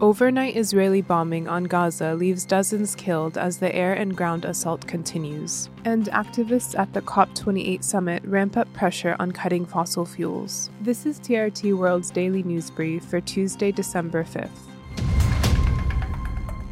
[0.00, 5.68] Overnight Israeli bombing on Gaza leaves dozens killed as the air and ground assault continues.
[5.84, 10.70] And activists at the COP28 summit ramp up pressure on cutting fossil fuels.
[10.80, 14.67] This is TRT World's daily news brief for Tuesday, December 5th.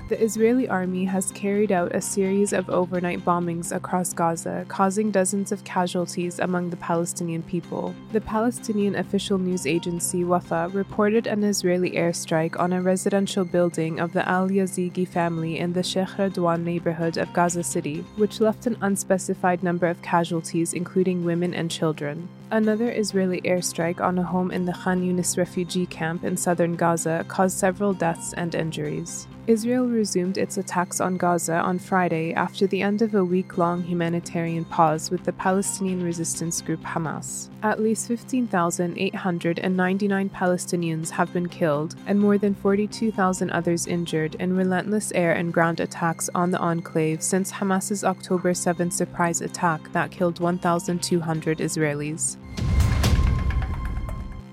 [0.09, 5.51] The Israeli army has carried out a series of overnight bombings across Gaza, causing dozens
[5.51, 7.93] of casualties among the Palestinian people.
[8.13, 14.13] The Palestinian official news agency Wafa reported an Israeli airstrike on a residential building of
[14.13, 18.77] the Al Yazigi family in the Sheikh Radwan neighborhood of Gaza City, which left an
[18.83, 22.29] unspecified number of casualties, including women and children.
[22.53, 27.25] Another Israeli airstrike on a home in the Khan Younis refugee camp in southern Gaza
[27.27, 29.27] caused several deaths and injuries.
[29.47, 33.81] Israel resumed its attacks on Gaza on Friday after the end of a week long
[33.81, 37.49] humanitarian pause with the Palestinian resistance group Hamas.
[37.63, 45.13] At least 15,899 Palestinians have been killed and more than 42,000 others injured in relentless
[45.15, 50.41] air and ground attacks on the enclave since Hamas's October 7 surprise attack that killed
[50.41, 52.37] 1,200 Israelis.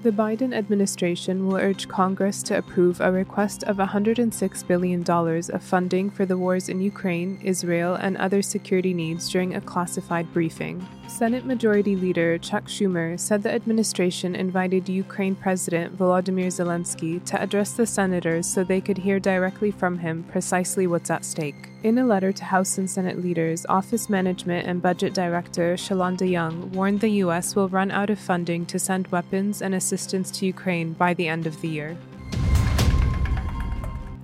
[0.03, 6.09] The Biden administration will urge Congress to approve a request of $106 billion of funding
[6.09, 10.85] for the wars in Ukraine, Israel, and other security needs during a classified briefing.
[11.07, 17.71] Senate Majority Leader Chuck Schumer said the administration invited Ukraine President Volodymyr Zelenskyy to address
[17.71, 21.72] the senators so they could hear directly from him precisely what's at stake.
[21.83, 26.71] In a letter to House and Senate leaders, Office Management and Budget Director Shalanda Young
[26.71, 27.57] warned the U.S.
[27.57, 31.45] will run out of funding to send weapons and assistance to Ukraine by the end
[31.45, 31.97] of the year.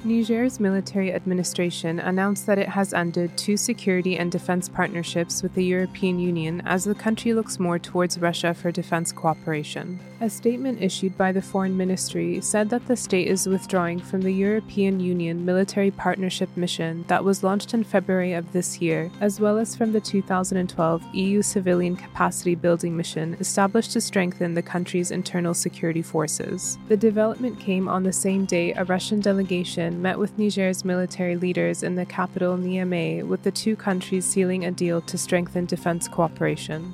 [0.05, 5.65] Niger's military administration announced that it has ended two security and defense partnerships with the
[5.65, 9.99] European Union as the country looks more towards Russia for defense cooperation.
[10.21, 14.33] A statement issued by the Foreign Ministry said that the state is withdrawing from the
[14.33, 19.58] European Union military partnership mission that was launched in February of this year, as well
[19.58, 25.53] as from the 2012 EU civilian capacity building mission established to strengthen the country's internal
[25.53, 26.77] security forces.
[26.89, 31.81] The development came on the same day a Russian delegation met with Niger's military leaders
[31.81, 36.93] in the capital Niamey, with the two countries sealing a deal to strengthen defense cooperation.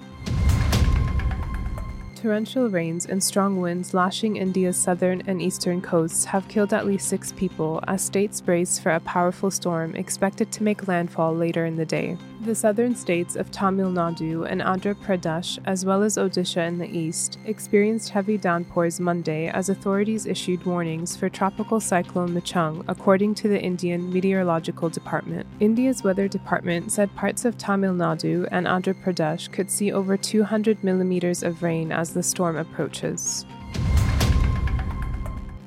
[2.25, 7.08] Torrential rains and strong winds lashing India's southern and eastern coasts have killed at least
[7.08, 11.75] six people as states brace for a powerful storm expected to make landfall later in
[11.75, 12.18] the day.
[12.41, 16.88] The southern states of Tamil Nadu and Andhra Pradesh, as well as Odisha in the
[16.88, 23.47] east, experienced heavy downpours Monday as authorities issued warnings for tropical cyclone Michaung, according to
[23.47, 25.46] the Indian Meteorological Department.
[25.59, 30.84] India's weather department said parts of Tamil Nadu and Andhra Pradesh could see over 200
[30.84, 33.46] millimeters of rain as the storm approaches.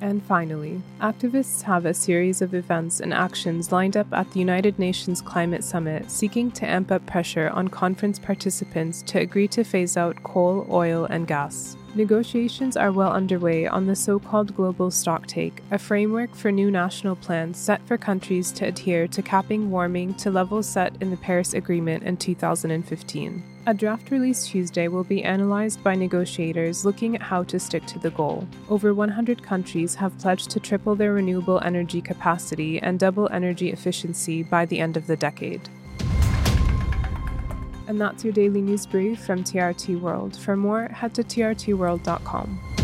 [0.00, 4.78] And finally, activists have a series of events and actions lined up at the United
[4.78, 9.96] Nations Climate Summit seeking to amp up pressure on conference participants to agree to phase
[9.96, 11.76] out coal, oil, and gas.
[11.94, 17.16] Negotiations are well underway on the so called Global Stocktake, a framework for new national
[17.16, 21.54] plans set for countries to adhere to capping warming to levels set in the Paris
[21.54, 23.42] Agreement in 2015.
[23.66, 27.98] A draft released Tuesday will be analyzed by negotiators looking at how to stick to
[27.98, 28.46] the goal.
[28.68, 34.42] Over 100 countries have pledged to triple their renewable energy capacity and double energy efficiency
[34.42, 35.68] by the end of the decade.
[37.88, 40.36] And that's your daily news brief from TRT World.
[40.36, 42.77] For more, head to trtworld.com.